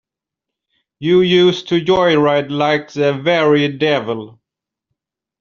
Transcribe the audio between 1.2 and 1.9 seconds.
used to